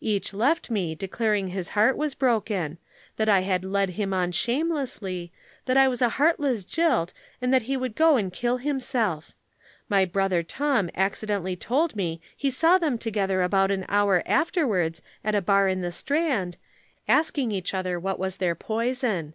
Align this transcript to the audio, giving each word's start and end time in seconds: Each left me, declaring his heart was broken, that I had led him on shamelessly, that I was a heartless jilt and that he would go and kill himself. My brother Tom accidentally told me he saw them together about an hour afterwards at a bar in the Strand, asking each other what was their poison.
Each 0.00 0.32
left 0.32 0.70
me, 0.70 0.94
declaring 0.94 1.48
his 1.48 1.68
heart 1.76 1.98
was 1.98 2.14
broken, 2.14 2.78
that 3.16 3.28
I 3.28 3.40
had 3.40 3.62
led 3.62 3.90
him 3.90 4.14
on 4.14 4.32
shamelessly, 4.32 5.30
that 5.66 5.76
I 5.76 5.86
was 5.86 6.00
a 6.00 6.08
heartless 6.16 6.64
jilt 6.64 7.12
and 7.42 7.52
that 7.52 7.64
he 7.68 7.76
would 7.76 7.94
go 7.94 8.16
and 8.16 8.32
kill 8.32 8.56
himself. 8.56 9.32
My 9.86 10.06
brother 10.06 10.42
Tom 10.42 10.88
accidentally 10.94 11.56
told 11.56 11.94
me 11.94 12.22
he 12.34 12.50
saw 12.50 12.78
them 12.78 12.96
together 12.96 13.42
about 13.42 13.70
an 13.70 13.84
hour 13.86 14.22
afterwards 14.24 15.02
at 15.22 15.34
a 15.34 15.42
bar 15.42 15.68
in 15.68 15.82
the 15.82 15.92
Strand, 15.92 16.56
asking 17.06 17.52
each 17.52 17.74
other 17.74 18.00
what 18.00 18.18
was 18.18 18.38
their 18.38 18.54
poison. 18.54 19.34